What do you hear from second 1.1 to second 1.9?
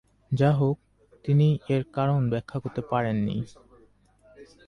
তিনি এর